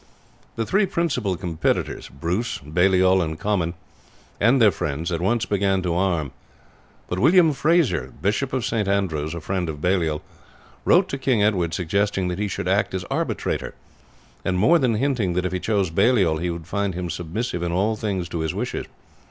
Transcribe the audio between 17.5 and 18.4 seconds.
in all things to